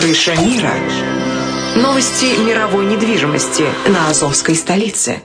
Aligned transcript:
Крыша 0.00 0.34
мира. 0.34 0.72
Новости 1.76 2.24
мировой 2.42 2.86
недвижимости 2.86 3.64
на 3.86 4.08
Азовской 4.08 4.54
столице. 4.54 5.22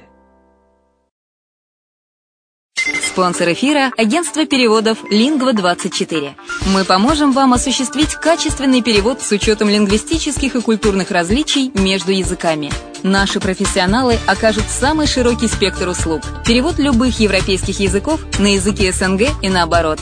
Спонсор 3.01 3.53
эфира– 3.53 3.93
агентство 3.97 4.46
переводов 4.46 4.97
«Лингва24». 5.09 6.33
Мы 6.73 6.83
поможем 6.83 7.31
вам 7.31 7.53
осуществить 7.53 8.15
качественный 8.15 8.81
перевод 8.81 9.21
с 9.21 9.31
учетом 9.31 9.69
лингвистических 9.69 10.56
и 10.56 10.62
культурных 10.62 11.10
различий 11.10 11.71
между 11.73 12.12
языками. 12.12 12.69
Наши 13.01 13.39
профессионалы 13.39 14.17
окажут 14.28 14.65
самый 14.69 15.07
широкий 15.07 15.47
спектр 15.47 15.87
услуг. 15.87 16.21
Перевод 16.45 16.80
любых 16.80 17.17
европейских 17.21 17.80
языков 17.80 18.20
на 18.39 18.55
языки 18.55 18.91
СНГ 18.91 19.21
и 19.41 19.48
наоборот. 19.48 20.02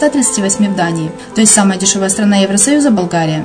138 0.00 0.72
в 0.72 0.76
Дании, 0.76 1.12
то 1.34 1.42
есть 1.42 1.52
самая 1.52 1.78
дешевая 1.78 2.08
страна 2.08 2.38
Евросоюза– 2.38 2.90
Болгария. 2.90 3.44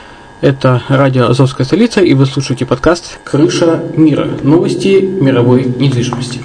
Это 0.41 0.81
радио 0.89 1.27
«Азовская 1.27 1.67
столица» 1.67 2.01
и 2.01 2.15
вы 2.15 2.25
слушаете 2.25 2.65
подкаст 2.65 3.19
«Крыша 3.23 3.79
мира. 3.95 4.27
Новости 4.41 4.99
мировой 4.99 5.65
недвижимости». 5.65 6.39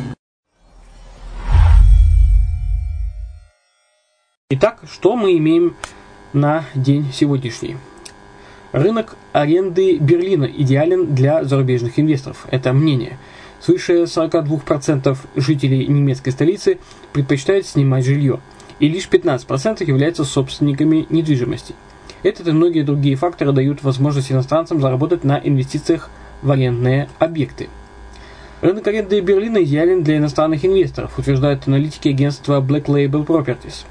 Итак, 4.51 4.81
что 4.93 5.17
мы 5.17 5.39
имеем 5.39 5.77
на 6.35 6.67
день 6.75 7.07
сегодняшний? 7.11 7.79
Рынок 8.73 9.17
аренды 9.33 9.97
Берлина 9.97 10.45
идеален 10.45 11.15
для 11.15 11.43
зарубежных 11.45 11.99
инвесторов. 11.99 12.47
Это 12.51 12.75
мнение. 12.75 13.19
Свыше 13.63 14.03
42% 14.03 15.17
жителей 15.37 15.87
немецкой 15.87 16.33
столицы 16.33 16.81
предпочитают 17.15 17.65
снимать 17.65 18.05
жилье, 18.05 18.41
и 18.79 18.89
лишь 18.91 19.09
15% 19.09 19.83
являются 19.87 20.27
собственниками 20.27 21.07
недвижимости– 21.09 21.75
этот 22.27 22.49
и 22.49 22.53
многие 22.53 22.83
другие 22.83 23.15
факторы 23.15 23.53
дают 23.53 23.83
возможность 23.83 24.33
иностранцам 24.33 24.81
заработать 24.81 25.23
на 25.23 25.41
инвестициях 25.43 26.11
в 26.43 26.51
арендные 26.51 27.09
объекты. 27.19 27.69
Рынок 28.63 28.87
аренды 28.89 29.21
Берлина 29.21 29.63
идеален 29.63 30.03
для 30.03 30.17
иностранных 30.17 30.65
инвесторов, 30.65 31.19
утверждают 31.19 31.69
аналитики 31.69 32.09
агентства 32.09 32.61
Black 32.61 32.87
Label 32.87 33.25
Properties. 33.25 33.85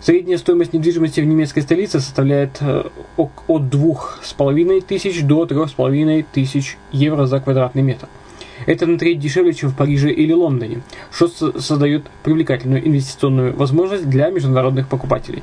Средняя 0.00 0.38
стоимость 0.38 0.72
недвижимости 0.72 1.20
в 1.20 1.24
немецкой 1.24 1.60
столице 1.60 1.98
составляет 1.98 2.58
э, 2.60 2.84
от 3.16 3.30
2,5 3.48 4.82
тысяч 4.82 5.22
до 5.22 5.44
3,5 5.46 6.26
тысяч 6.32 6.76
евро 6.92 7.26
за 7.26 7.40
квадратный 7.40 7.82
метр. 7.82 8.06
Это 8.66 8.86
на 8.86 8.98
треть 8.98 9.18
дешевле, 9.18 9.52
чем 9.52 9.70
в 9.70 9.76
Париже 9.76 10.12
или 10.12 10.32
Лондоне, 10.32 10.82
что 11.10 11.28
создает 11.58 12.04
привлекательную 12.22 12.86
инвестиционную 12.86 13.56
возможность 13.56 14.08
для 14.08 14.30
международных 14.30 14.88
покупателей. 14.88 15.42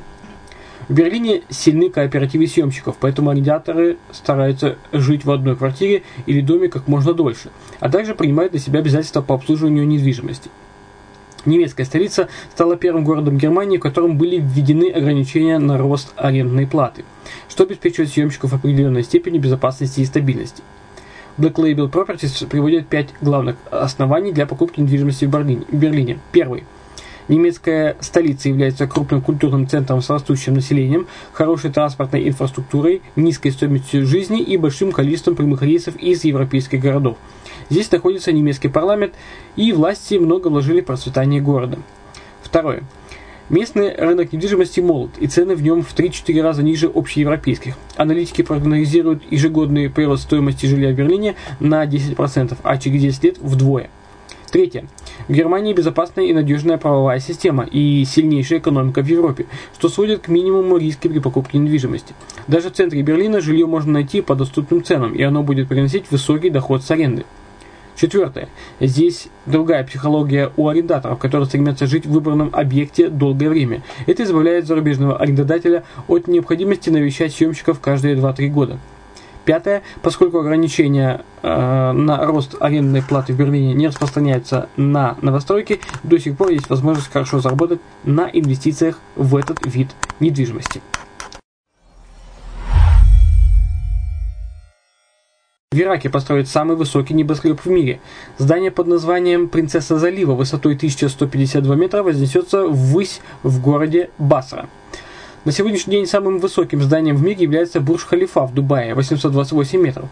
В 0.88 0.94
Берлине 0.94 1.42
сильны 1.48 1.90
кооперативы 1.90 2.46
съемщиков, 2.46 2.96
поэтому 2.98 3.30
арендаторы 3.30 3.98
стараются 4.10 4.78
жить 4.92 5.24
в 5.24 5.30
одной 5.30 5.56
квартире 5.56 6.02
или 6.26 6.40
доме 6.40 6.68
как 6.68 6.88
можно 6.88 7.14
дольше, 7.14 7.50
а 7.78 7.88
также 7.88 8.14
принимают 8.14 8.52
на 8.52 8.58
себя 8.58 8.80
обязательства 8.80 9.22
по 9.22 9.34
обслуживанию 9.34 9.86
недвижимости. 9.86 10.50
Немецкая 11.44 11.84
столица 11.84 12.28
стала 12.52 12.76
первым 12.76 13.04
городом 13.04 13.38
Германии, 13.38 13.78
в 13.78 13.80
котором 13.80 14.16
были 14.16 14.38
введены 14.38 14.90
ограничения 14.90 15.58
на 15.58 15.78
рост 15.78 16.12
арендной 16.16 16.66
платы, 16.66 17.04
что 17.48 17.64
обеспечивает 17.64 18.10
съемщиков 18.10 18.52
определенной 18.52 19.02
степени 19.02 19.38
безопасности 19.38 20.00
и 20.00 20.04
стабильности. 20.04 20.62
Black 21.38 21.54
Label 21.54 21.90
Properties 21.90 22.46
приводит 22.46 22.88
пять 22.88 23.08
главных 23.20 23.56
оснований 23.70 24.32
для 24.32 24.46
покупки 24.46 24.80
недвижимости 24.80 25.24
в 25.24 25.30
Берлине. 25.30 26.18
Первый– 26.32 26.64
Немецкая 27.28 27.96
столица 28.00 28.48
является 28.48 28.86
крупным 28.86 29.20
культурным 29.20 29.68
центром 29.68 30.02
с 30.02 30.10
растущим 30.10 30.54
населением, 30.54 31.06
хорошей 31.32 31.70
транспортной 31.70 32.28
инфраструктурой, 32.28 33.02
низкой 33.16 33.50
стоимостью 33.50 34.06
жизни 34.06 34.40
и 34.42 34.56
большим 34.56 34.92
количеством 34.92 35.36
прямых 35.36 35.62
рейсов 35.62 35.96
из 35.96 36.24
европейских 36.24 36.80
городов. 36.80 37.16
Здесь 37.70 37.90
находится 37.90 38.32
немецкий 38.32 38.68
парламент, 38.68 39.14
и 39.56 39.72
власти 39.72 40.14
много 40.14 40.48
вложили 40.48 40.80
в 40.80 40.86
процветание 40.86 41.40
города. 41.40 41.78
Второе. 42.42 42.82
Местный 43.48 43.94
рынок 43.94 44.32
недвижимости 44.32 44.80
молод, 44.80 45.10
и 45.18 45.26
цены 45.26 45.54
в 45.54 45.62
нем 45.62 45.82
в 45.82 45.94
3-4 45.94 46.42
раза 46.42 46.62
ниже 46.62 46.90
общеевропейских. 46.92 47.74
Аналитики 47.96 48.42
прогнозируют 48.42 49.22
ежегодный 49.30 49.90
прирост 49.90 50.24
стоимости 50.24 50.66
жилья 50.66 50.90
в 50.90 50.94
Берлине 50.94 51.34
на 51.60 51.84
10%, 51.84 52.56
а 52.62 52.78
через 52.78 53.00
10 53.02 53.24
лет 53.24 53.38
вдвое. 53.38 53.90
Третье. 54.52 54.84
В 55.28 55.32
Германии 55.32 55.72
безопасная 55.72 56.26
и 56.26 56.34
надежная 56.34 56.76
правовая 56.76 57.20
система 57.20 57.64
и 57.64 58.04
сильнейшая 58.04 58.58
экономика 58.58 59.00
в 59.00 59.06
Европе, 59.06 59.46
что 59.72 59.88
сводит 59.88 60.20
к 60.20 60.28
минимуму 60.28 60.76
риски 60.76 61.08
при 61.08 61.20
покупке 61.20 61.56
недвижимости. 61.56 62.14
Даже 62.48 62.68
в 62.68 62.74
центре 62.74 63.00
Берлина 63.00 63.40
жилье 63.40 63.64
можно 63.64 63.92
найти 63.92 64.20
по 64.20 64.34
доступным 64.34 64.84
ценам, 64.84 65.14
и 65.14 65.22
оно 65.22 65.42
будет 65.42 65.68
приносить 65.68 66.10
высокий 66.10 66.50
доход 66.50 66.82
с 66.82 66.90
аренды. 66.90 67.24
Четвертое. 67.96 68.50
Здесь 68.78 69.28
другая 69.46 69.84
психология 69.84 70.52
у 70.58 70.68
арендаторов, 70.68 71.18
которые 71.18 71.46
стремятся 71.46 71.86
жить 71.86 72.04
в 72.04 72.10
выбранном 72.10 72.50
объекте 72.52 73.08
долгое 73.08 73.48
время. 73.48 73.82
Это 74.06 74.22
избавляет 74.24 74.66
зарубежного 74.66 75.16
арендодателя 75.16 75.82
от 76.08 76.28
необходимости 76.28 76.90
навещать 76.90 77.32
съемщиков 77.32 77.80
каждые 77.80 78.16
2-3 78.16 78.48
года. 78.48 78.78
Пятое. 79.44 79.82
Поскольку 80.02 80.38
ограничения 80.38 81.24
э, 81.42 81.92
на 81.92 82.24
рост 82.24 82.54
арендной 82.60 83.02
платы 83.02 83.32
в 83.32 83.36
Берлине 83.36 83.74
не 83.74 83.88
распространяются 83.88 84.68
на 84.76 85.16
новостройки, 85.20 85.80
до 86.02 86.18
сих 86.18 86.36
пор 86.36 86.50
есть 86.50 86.70
возможность 86.70 87.12
хорошо 87.12 87.40
заработать 87.40 87.80
на 88.04 88.28
инвестициях 88.32 88.98
в 89.16 89.36
этот 89.36 89.58
вид 89.66 89.88
недвижимости. 90.20 90.80
В 95.72 95.80
Ираке 95.80 96.10
построят 96.10 96.48
самый 96.48 96.76
высокий 96.76 97.14
небоскреб 97.14 97.58
в 97.58 97.66
мире. 97.66 97.98
Здание 98.36 98.70
под 98.70 98.88
названием 98.88 99.48
«Принцесса 99.48 99.98
залива» 99.98 100.34
высотой 100.34 100.74
1152 100.74 101.74
метра 101.76 102.02
вознесется 102.02 102.66
ввысь 102.66 103.22
в 103.42 103.58
городе 103.62 104.10
Басра. 104.18 104.68
На 105.44 105.50
сегодняшний 105.50 105.96
день 105.96 106.06
самым 106.06 106.38
высоким 106.38 106.80
зданием 106.82 107.16
в 107.16 107.22
мире 107.24 107.42
является 107.42 107.80
Бурж-Халифа 107.80 108.46
в 108.46 108.54
Дубае, 108.54 108.94
828 108.94 109.80
метров. 109.80 110.08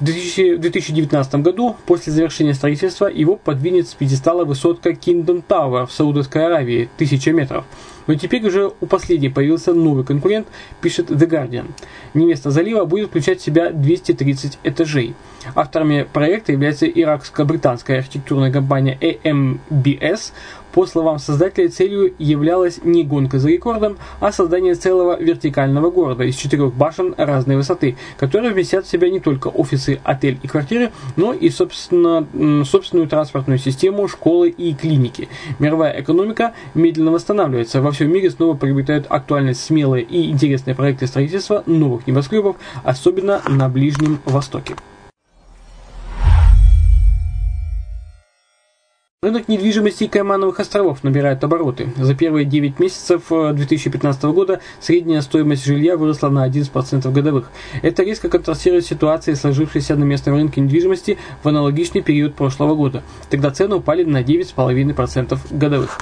В 0.00 0.04
2019 0.04 1.34
году, 1.36 1.76
после 1.84 2.10
завершения 2.10 2.54
строительства, 2.54 3.06
его 3.06 3.36
подвинет 3.36 3.86
с 3.86 3.92
пьедестала 3.92 4.46
высотка 4.46 4.92
Kingdom 4.92 5.44
Tower 5.46 5.84
в 5.84 5.92
Саудовской 5.92 6.46
Аравии, 6.46 6.88
1000 6.96 7.32
метров. 7.32 7.64
Но 8.06 8.14
теперь 8.14 8.46
уже 8.46 8.72
у 8.80 8.86
последней 8.86 9.28
появился 9.28 9.72
новый 9.72 10.04
конкурент, 10.04 10.46
пишет 10.80 11.10
The 11.10 11.28
Guardian. 11.28 11.66
Невеста 12.14 12.50
залива 12.50 12.84
будет 12.84 13.08
включать 13.08 13.40
в 13.40 13.44
себя 13.44 13.70
230 13.70 14.58
этажей. 14.64 15.14
Авторами 15.54 16.06
проекта 16.12 16.52
является 16.52 16.86
иракско-британская 16.86 17.98
архитектурная 17.98 18.52
компания 18.52 18.98
AMBS. 19.00 20.32
По 20.72 20.84
словам 20.84 21.18
создателей, 21.18 21.68
целью 21.68 22.12
являлась 22.18 22.80
не 22.84 23.02
гонка 23.02 23.38
за 23.38 23.48
рекордом, 23.48 23.96
а 24.20 24.30
создание 24.30 24.74
целого 24.74 25.18
вертикального 25.18 25.90
города 25.90 26.22
из 26.24 26.36
четырех 26.36 26.74
башен 26.74 27.14
разной 27.16 27.56
высоты, 27.56 27.96
которые 28.18 28.52
вместят 28.52 28.84
в 28.84 28.90
себя 28.90 29.08
не 29.08 29.18
только 29.20 29.48
офисы, 29.48 30.00
отель 30.04 30.38
и 30.42 30.46
квартиры, 30.46 30.92
но 31.16 31.32
и 31.32 31.48
собственно, 31.48 32.26
собственную 32.66 33.08
транспортную 33.08 33.58
систему, 33.58 34.06
школы 34.06 34.50
и 34.50 34.74
клиники. 34.74 35.30
Мировая 35.58 35.98
экономика 35.98 36.52
медленно 36.74 37.12
восстанавливается. 37.12 37.80
Во 37.80 37.90
всем 37.96 38.12
мире 38.12 38.30
снова 38.30 38.54
приобретают 38.54 39.06
актуальность 39.08 39.64
смелые 39.64 40.04
и 40.04 40.30
интересные 40.30 40.74
проекты 40.74 41.06
строительства 41.06 41.62
новых 41.66 42.06
небоскребов, 42.06 42.56
особенно 42.84 43.40
на 43.48 43.68
Ближнем 43.70 44.20
Востоке. 44.26 44.76
Рынок 49.22 49.48
недвижимости 49.48 50.06
Каймановых 50.06 50.60
островов 50.60 51.02
набирает 51.02 51.42
обороты. 51.42 51.88
За 51.96 52.14
первые 52.14 52.44
9 52.44 52.78
месяцев 52.78 53.22
2015 53.30 54.22
э, 54.22 54.28
года 54.30 54.60
средняя 54.78 55.22
стоимость 55.22 55.64
жилья 55.64 55.96
выросла 55.96 56.28
на 56.28 56.46
11% 56.46 57.10
годовых. 57.10 57.50
Это 57.80 58.02
резко 58.02 58.28
контрастирует 58.28 58.84
с 58.84 58.88
ситуацией, 58.88 59.36
сложившейся 59.36 59.96
на 59.96 60.04
местном 60.04 60.36
рынке 60.36 60.60
недвижимости 60.60 61.18
в 61.42 61.48
аналогичный 61.48 62.02
период 62.02 62.34
прошлого 62.34 62.74
года. 62.74 63.02
Тогда 63.30 63.50
цены 63.50 63.76
упали 63.76 64.04
на 64.04 64.22
9,5% 64.22 65.38
годовых. 65.50 65.98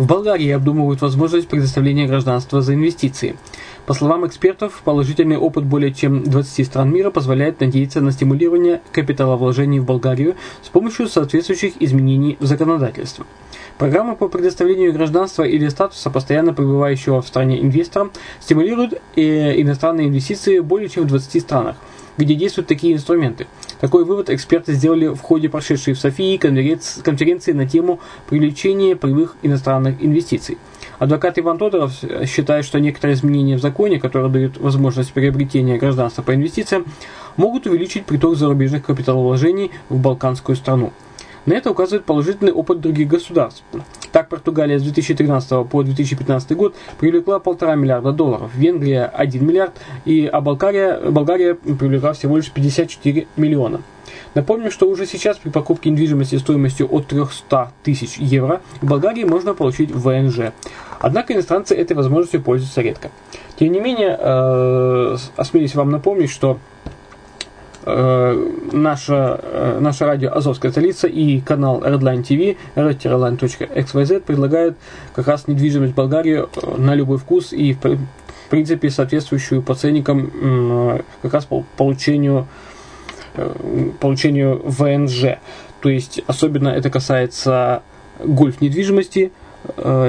В 0.00 0.06
Болгарии 0.06 0.48
обдумывают 0.48 1.02
возможность 1.02 1.46
предоставления 1.46 2.06
гражданства 2.06 2.62
за 2.62 2.72
инвестиции. 2.72 3.36
По 3.84 3.92
словам 3.92 4.26
экспертов, 4.26 4.80
положительный 4.82 5.36
опыт 5.36 5.66
более 5.66 5.92
чем 5.92 6.24
20 6.24 6.66
стран 6.66 6.90
мира 6.90 7.10
позволяет 7.10 7.60
надеяться 7.60 8.00
на 8.00 8.10
стимулирование 8.10 8.80
капиталовложений 8.92 9.80
в 9.80 9.84
Болгарию 9.84 10.36
с 10.62 10.70
помощью 10.70 11.06
соответствующих 11.06 11.74
изменений 11.82 12.38
в 12.40 12.46
законодательстве. 12.46 13.26
Программа 13.76 14.14
по 14.14 14.28
предоставлению 14.28 14.94
гражданства 14.94 15.42
или 15.42 15.68
статуса 15.68 16.08
постоянно 16.08 16.54
пребывающего 16.54 17.20
в 17.20 17.28
стране 17.28 17.60
инвесторам 17.60 18.10
стимулирует 18.40 19.02
э, 19.16 19.60
иностранные 19.60 20.08
инвестиции 20.08 20.60
более 20.60 20.88
чем 20.88 21.04
в 21.04 21.08
20 21.08 21.42
странах– 21.42 21.76
где 22.20 22.34
действуют 22.34 22.68
такие 22.68 22.94
инструменты. 22.94 23.46
Такой 23.80 24.04
вывод 24.04 24.28
эксперты 24.28 24.74
сделали 24.74 25.08
в 25.08 25.20
ходе 25.20 25.48
прошедшей 25.48 25.94
в 25.94 25.98
Софии 25.98 26.36
конференции 26.36 27.52
на 27.52 27.66
тему 27.66 27.98
привлечения 28.28 28.94
прямых 28.94 29.36
иностранных 29.42 30.02
инвестиций. 30.04 30.58
Адвокат 30.98 31.38
Иван 31.38 31.56
Тодоров 31.56 31.92
считает, 32.26 32.66
что 32.66 32.78
некоторые 32.78 33.14
изменения 33.14 33.56
в 33.56 33.60
законе, 33.60 33.98
которые 33.98 34.30
дают 34.30 34.58
возможность 34.58 35.12
приобретения 35.14 35.78
гражданства 35.78 36.20
по 36.20 36.34
инвестициям, 36.34 36.84
могут 37.38 37.66
увеличить 37.66 38.04
приток 38.04 38.36
зарубежных 38.36 38.84
капиталовложений 38.84 39.70
в 39.88 39.98
балканскую 39.98 40.56
страну. 40.56 40.92
На 41.46 41.54
это 41.54 41.70
указывает 41.70 42.04
положительный 42.04 42.52
опыт 42.52 42.82
других 42.82 43.08
государств. 43.08 43.64
Португалия 44.30 44.78
с 44.78 44.82
2013 44.82 45.68
по 45.68 45.82
2015 45.82 46.52
год 46.56 46.74
привлекла 46.98 47.40
полтора 47.40 47.74
миллиарда 47.74 48.12
долларов, 48.12 48.50
Венгрия 48.54 49.04
1 49.04 49.46
миллиард, 49.46 49.72
и, 50.06 50.26
а 50.32 50.40
Болгария, 50.40 51.10
Болгария 51.10 51.54
привлекла 51.54 52.14
всего 52.14 52.36
лишь 52.36 52.50
54 52.50 53.26
миллиона. 53.36 53.82
Напомню, 54.34 54.70
что 54.70 54.88
уже 54.88 55.06
сейчас 55.06 55.38
при 55.38 55.50
покупке 55.50 55.90
недвижимости 55.90 56.36
стоимостью 56.36 56.88
от 56.90 57.08
300 57.08 57.72
тысяч 57.82 58.16
евро 58.18 58.60
в 58.80 58.86
Болгарии 58.86 59.24
можно 59.24 59.54
получить 59.54 59.90
ВНЖ. 59.90 60.52
Однако 61.00 61.34
иностранцы 61.34 61.74
этой 61.74 61.96
возможностью 61.96 62.40
пользуются 62.40 62.80
редко. 62.80 63.10
Тем 63.58 63.72
не 63.72 63.80
менее, 63.80 64.16
э, 64.18 65.16
осмелюсь 65.36 65.74
вам 65.74 65.90
напомнить, 65.90 66.30
что 66.30 66.58
э, 67.92 68.50
наша, 68.72 69.40
э, 69.42 69.78
наша 69.80 70.06
радио 70.06 70.32
«Азовская 70.32 70.70
столица» 70.70 71.06
и 71.06 71.40
канал 71.40 71.80
Redline 71.80 72.22
TV, 72.22 72.56
redline.xyz 72.74 74.20
предлагают 74.20 74.76
как 75.14 75.28
раз 75.28 75.48
недвижимость 75.48 75.94
Болгарии 75.94 76.44
э, 76.44 76.76
на 76.76 76.94
любой 76.94 77.18
вкус 77.18 77.52
и, 77.52 77.74
в 77.74 77.80
принципе, 78.50 78.90
соответствующую 78.90 79.62
по 79.62 79.74
ценникам 79.74 80.30
э, 80.32 81.00
как 81.22 81.34
раз 81.34 81.44
по 81.44 81.64
получению, 81.76 82.46
э, 83.34 83.90
получению 84.00 84.62
ВНЖ. 84.64 85.38
То 85.80 85.88
есть, 85.88 86.22
особенно 86.26 86.68
это 86.68 86.90
касается 86.90 87.82
гольф-недвижимости– 88.18 89.32
Э, 89.39 89.39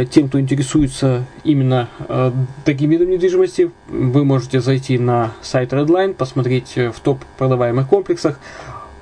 тем, 0.10 0.28
кто 0.28 0.40
интересуется 0.40 1.26
именно 1.44 1.90
э, 2.08 2.32
таким 2.66 2.90
видом 2.90 3.10
недвижимости, 3.10 3.72
вы 3.88 4.24
можете 4.24 4.62
зайти 4.62 4.98
на 4.98 5.32
сайт 5.42 5.74
Redline, 5.74 6.14
посмотреть 6.14 6.74
э, 6.78 6.92
в 6.92 7.00
топ 7.00 7.20
продаваемых 7.38 7.88
комплексах 7.88 8.40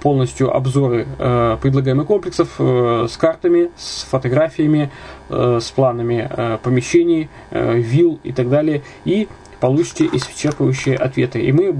полностью 0.01 0.55
обзоры 0.55 1.05
предлагаемых 1.17 2.07
комплексов 2.07 2.55
с 2.57 3.17
картами, 3.17 3.69
с 3.75 4.03
фотографиями, 4.03 4.91
с 5.27 5.71
планами 5.71 6.57
помещений, 6.63 7.27
вилл 7.51 8.17
и 8.23 8.31
так 8.31 8.49
далее. 8.49 8.81
И 9.03 9.27
получите 9.59 10.05
исчерпывающие 10.05 10.95
ответы. 10.95 11.41
И 11.41 11.51
мы 11.51 11.75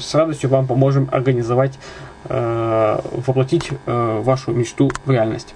с 0.00 0.12
радостью 0.12 0.50
вам 0.50 0.66
поможем 0.66 1.08
организовать, 1.12 1.78
воплотить 2.28 3.70
вашу 3.86 4.50
мечту 4.50 4.90
в 5.04 5.10
реальность. 5.12 5.54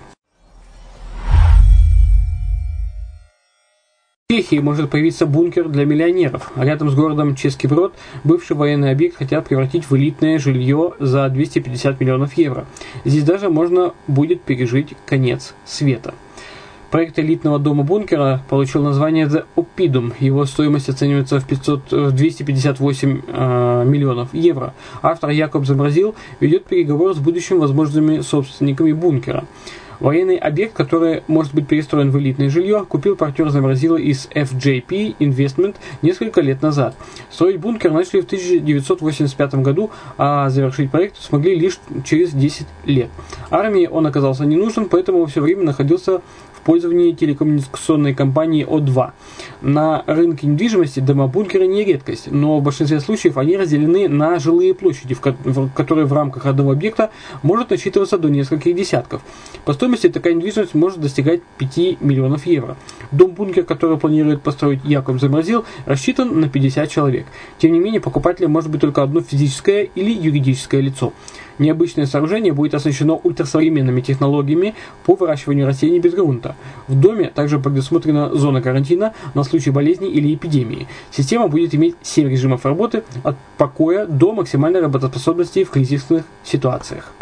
Чехии 4.37 4.59
может 4.59 4.91
появиться 4.91 5.25
бункер 5.25 5.67
для 5.71 5.87
миллионеров. 5.87 6.53
Рядом 6.57 6.91
с 6.91 6.95
городом 6.95 7.35
Ческий 7.35 7.69
Брод 7.69 7.95
бывший 8.23 8.55
военный 8.55 8.91
объект 8.91 9.17
хотят 9.17 9.49
превратить 9.49 9.89
в 9.89 9.97
элитное 9.97 10.39
жилье 10.39 10.93
за 10.99 11.31
250 11.31 11.99
миллионов 12.01 12.35
евро. 12.35 12.67
Здесь 13.07 13.25
даже 13.25 13.49
можно 13.49 13.95
будет 14.07 14.43
пережить 14.43 14.93
конец 15.07 15.55
света. 15.65 16.13
Проект 16.91 17.19
элитного 17.19 17.59
дома-бункера 17.59 18.43
получил 18.51 18.83
название 18.83 19.25
The 19.25 19.47
Oppidum. 19.57 20.13
Его 20.21 20.45
стоимость 20.45 20.91
оценивается 20.91 21.41
в, 21.41 21.47
500, 21.47 21.93
в 21.93 22.13
258 22.13 23.23
э, 23.27 23.85
миллионов 23.87 24.35
евро. 24.35 24.75
Автор 25.01 25.31
Якоб 25.31 25.65
Замразил 25.65 26.15
ведет 26.41 26.67
переговоры 26.67 27.15
с 27.15 27.19
будущими 27.19 27.57
возможными 27.57 28.21
собственниками 28.21 28.93
бункера. 28.93 29.47
Военный 30.01 30.37
объект, 30.37 30.75
который 30.75 31.23
может 31.27 31.55
быть 31.55 31.67
перестроен 31.67 32.11
в 32.11 32.19
элитное 32.19 32.51
жилье, 32.51 32.85
купил 32.89 33.17
партнер 33.17 33.49
заморозила 33.51 33.97
из 33.97 34.29
FJP 34.35 35.17
Investment 35.19 35.77
несколько 36.03 36.41
лет 36.41 36.63
назад. 36.63 36.95
Строить 37.31 37.59
бункер 37.59 37.93
начали 37.93 38.21
в 38.21 38.25
1985 38.25 39.55
году, 39.57 39.91
а 40.19 40.49
завершить 40.51 40.91
проект 40.91 41.17
смогли 41.19 41.55
лишь 41.55 41.79
через 42.05 42.33
10 42.33 42.67
лет. 42.85 43.09
Армии 43.51 43.87
он 43.87 44.07
оказался 44.07 44.45
не 44.45 44.57
нужен, 44.57 44.87
поэтому 44.87 45.27
все 45.27 45.41
время 45.41 45.65
находился 45.65 46.21
пользовании 46.67 47.13
телекоммуникационной 47.13 48.13
компании 48.13 48.67
О2. 48.67 49.13
На 49.63 50.03
рынке 50.07 50.49
недвижимости 50.49 50.99
дома-бункеры 50.99 51.69
не 51.69 51.85
редкость, 51.85 52.29
но 52.31 52.59
в 52.59 52.63
большинстве 52.63 52.99
случаев 52.99 53.37
они 53.37 53.57
разделены 53.57 54.09
на 54.09 54.41
жилые 54.41 54.75
площади, 54.75 55.15
в 55.15 55.71
которые 55.71 56.07
в 56.07 56.13
рамках 56.13 56.47
одного 56.47 56.73
объекта 56.73 57.11
может 57.45 57.71
насчитываться 57.71 58.19
до 58.19 58.29
нескольких 58.29 58.75
десятков. 58.75 59.23
По 59.65 59.75
стоимости 59.75 60.09
такая 60.09 60.35
недвижимость 60.35 60.75
может 60.75 61.01
достигать 61.01 61.41
5 61.59 62.01
миллионов 62.01 62.47
евро. 62.47 62.77
Дом-бункер, 63.13 63.63
который 63.63 63.97
планирует 63.97 64.43
построить 64.43 64.81
Якоб 64.85 65.21
Замразил, 65.21 65.65
рассчитан 65.85 66.41
на 66.41 66.49
50 66.49 66.91
человек. 66.91 67.27
Тем 67.59 67.73
не 67.73 67.79
менее, 67.79 68.01
покупателем 68.01 68.51
может 68.51 68.73
быть 68.73 68.81
только 68.81 69.05
одно 69.05 69.21
физическое 69.21 69.85
или 69.95 70.11
юридическое 70.11 70.81
лицо. 70.81 71.13
Необычное 71.59 72.07
сооружение 72.07 72.53
будет 72.53 72.75
оснащено 72.75 73.15
ультрасовременными 73.15 74.01
технологиями 74.01 74.75
по 75.05 75.15
выращиванию 75.15 75.67
растений 75.67 76.01
без 76.01 76.15
грунта. 76.15 76.55
В 76.89 76.99
доме 76.99 77.31
также 77.35 77.59
предусмотрена 77.59 78.35
зона 78.35 78.63
карантина 78.63 79.15
на 79.35 79.45
случай 79.45 79.71
болезни 79.71 80.09
или 80.09 80.35
эпидемии. 80.35 80.87
Система 81.11 81.49
будет 81.49 81.75
иметь 81.75 81.97
7 82.03 82.29
режимов 82.29 82.65
работы 82.65 83.03
от 83.23 83.37
покоя 83.57 84.07
до 84.07 84.33
максимальной 84.33 84.81
работоспособности 84.81 85.65
в 85.65 85.71
кризисных 85.71 86.25
ситуациях. 86.45 87.13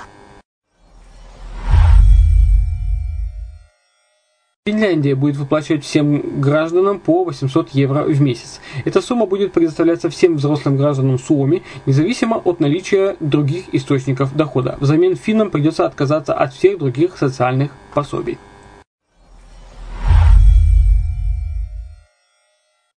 Финляндия 4.66 5.14
будет 5.14 5.37
выплачивать 5.37 5.85
всем 5.85 6.40
гражданам 6.40 6.99
по 6.99 7.23
800 7.25 7.75
евро 7.75 8.04
в 8.04 8.18
месяц. 8.23 8.62
Эта 8.87 9.02
сумма 9.02 9.26
будет 9.26 9.52
предоставляться 9.52 10.09
всем 10.09 10.37
взрослым 10.37 10.78
гражданам 10.78 11.18
Суоми, 11.18 11.62
независимо 11.85 12.38
от 12.38 12.61
наличия 12.61 13.14
других 13.21 13.64
источников 13.75 14.35
дохода. 14.35 14.78
Взамен 14.80 15.16
финнам 15.16 15.50
придется 15.50 15.85
отказаться 15.85 16.33
от 16.33 16.54
всех 16.54 16.78
других 16.78 17.18
социальных 17.18 17.73
пособий. 17.92 18.38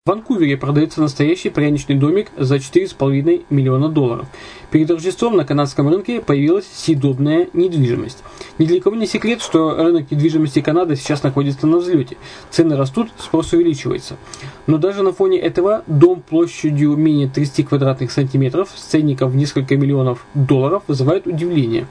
В 0.07 0.11
Ванкувере 0.11 0.59
продается 0.59 1.01
настоящий 1.01 1.49
пряничный 1.49 1.95
домик 1.95 2.31
за 2.37 2.57
4,5 2.57 3.47
миллиона 3.49 3.89
долларов. 3.89 4.27
Перед 4.71 4.91
Рождеством 4.91 5.35
на 5.35 5.47
канадском 5.47 5.89
рынке 5.89 6.21
появилась 6.21 6.67
съедобная 6.71 7.49
недвижимость. 7.55 8.23
Ни 8.59 8.67
для 8.67 8.83
кого 8.83 8.97
не 8.97 9.07
секрет, 9.07 9.41
что 9.41 9.75
рынок 9.75 10.11
недвижимости 10.11 10.61
Канады 10.61 10.97
сейчас 10.97 11.23
находится 11.23 11.67
на 11.67 11.79
взлете. 11.79 12.19
Цены 12.51 12.77
растут, 12.77 13.09
спрос 13.19 13.55
увеличивается. 13.55 14.19
Но 14.67 14.77
даже 14.77 15.03
на 15.03 15.15
фоне 15.15 15.39
этого 15.39 15.85
дом 15.87 16.21
площадью 16.21 16.97
менее 16.97 17.31
30 17.31 17.67
квадратных 17.67 18.13
сантиметров 18.13 18.69
с 18.77 18.83
ценником 18.83 19.31
в 19.31 19.37
несколько 19.37 19.75
миллионов 19.79 20.27
долларов 20.35 20.83
вызывает 20.87 21.27
удивление. 21.27 21.87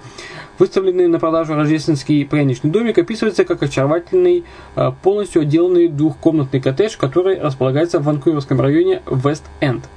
Выставленный 0.60 1.08
на 1.08 1.20
продажу 1.20 1.56
рождественский 1.56 2.26
пряничный 2.26 2.70
домик 2.70 2.98
описывается 2.98 3.44
как 3.44 3.64
очаровательный, 3.64 4.44
а, 4.76 4.92
полностью 4.92 5.42
отделанный 5.42 5.88
двухкомнатный 5.88 6.62
коттедж, 6.62 6.96
который 6.98 7.40
располагается 7.40 8.00
в 8.00 8.04
Ванкуверском 8.04 8.62
районе 8.62 9.02
Вест-Энд. 9.10 9.90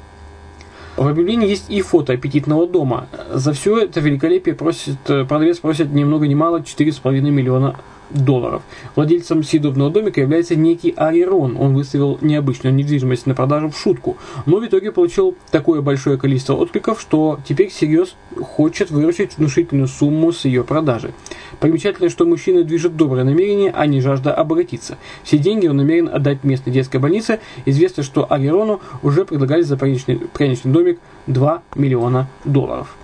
В 0.96 1.06
объявлении 1.06 1.48
есть 1.48 1.68
и 1.68 1.82
фото 1.82 2.14
аппетитного 2.14 2.66
дома. 2.66 3.08
За 3.30 3.52
все 3.52 3.78
это 3.78 4.00
великолепие 4.00 4.54
просит, 4.54 4.96
э, 5.08 5.26
продавец 5.26 5.58
просит 5.58 5.92
ни 5.92 6.04
много 6.04 6.26
ни 6.26 6.34
мало 6.34 6.62
4,5 6.62 7.30
миллиона 7.30 7.76
долларов. 8.10 8.62
Владельцем 8.94 9.42
съедобного 9.42 9.90
домика 9.90 10.20
является 10.20 10.56
некий 10.56 10.92
Арирон. 10.96 11.56
Он 11.58 11.74
выставил 11.74 12.18
необычную 12.20 12.74
недвижимость 12.74 13.26
на 13.26 13.34
продажу 13.34 13.70
в 13.70 13.78
шутку, 13.78 14.16
но 14.46 14.58
в 14.58 14.66
итоге 14.66 14.92
получил 14.92 15.36
такое 15.50 15.82
большое 15.82 16.18
количество 16.18 16.54
откликов, 16.54 17.00
что 17.00 17.40
теперь 17.46 17.68
всерьез 17.68 18.16
хочет 18.40 18.90
выручить 18.90 19.38
внушительную 19.38 19.88
сумму 19.88 20.32
с 20.32 20.44
ее 20.44 20.64
продажи. 20.64 21.12
Примечательно, 21.60 22.10
что 22.10 22.24
мужчина 22.24 22.64
движет 22.64 22.96
доброе 22.96 23.24
намерение, 23.24 23.72
а 23.74 23.86
не 23.86 24.00
жажда 24.00 24.34
обогатиться. 24.34 24.98
Все 25.22 25.38
деньги 25.38 25.66
он 25.66 25.76
намерен 25.76 26.08
отдать 26.12 26.44
местной 26.44 26.72
детской 26.72 26.98
больнице. 26.98 27.40
Известно, 27.64 28.02
что 28.02 28.30
Арирону 28.30 28.80
уже 29.02 29.24
предлагали 29.24 29.62
за 29.62 29.76
пряничный, 29.76 30.16
пряничный 30.16 30.72
домик 30.72 30.98
2 31.26 31.62
миллиона 31.74 32.28
долларов. 32.44 32.94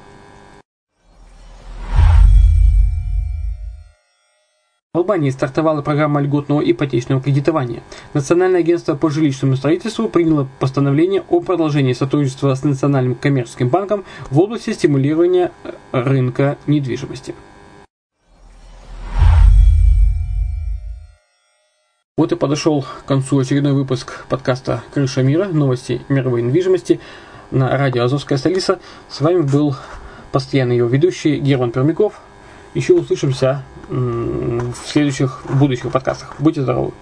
В 4.95 4.99
Албании 4.99 5.31
стартовала 5.31 5.81
программа 5.81 6.21
льготного 6.21 6.61
ипотечного 6.61 7.23
кредитования. 7.23 7.83
Национальное 8.13 8.61
агентство 8.61 8.95
по 8.95 9.09
жилищному 9.09 9.57
строительству 9.57 10.07
приняло 10.07 10.47
постановление 10.61 11.25
о 11.31 11.41
продолжении 11.41 11.95
сотрудничества 11.95 12.55
с 12.55 12.63
Национальным 12.63 13.15
коммерческим 13.15 13.71
банком 13.71 14.05
в 14.29 14.39
области 14.39 14.71
стимулирования 14.75 15.51
э, 15.65 15.73
рынка 15.93 16.59
недвижимости. 16.67 17.35
Вот 22.19 22.33
и 22.33 22.37
подошел 22.37 22.83
к 22.83 23.07
концу 23.07 23.39
очередной 23.39 23.73
выпуск 23.73 24.27
подкаста 24.29 24.83
«Крыша 24.93 25.23
мира. 25.23 25.49
Новости 25.49 26.03
мировой 26.11 26.43
недвижимости» 26.43 27.01
на 27.51 27.79
радио 27.79 28.05
«Азовская 28.05 28.37
столица». 28.37 28.79
С 29.09 29.23
вами 29.23 29.41
был 29.41 29.75
постоянный 30.33 30.77
его 30.77 30.89
ведущий 30.91 31.39
Герман 31.39 31.71
Пермяков. 31.71 32.21
Еще 32.75 32.93
услышимся 32.93 33.65
в 34.73 34.89
следующих 34.89 35.43
будущих 35.49 35.91
подкастах. 35.91 36.35
Будьте 36.39 36.63
здоровы! 36.63 36.93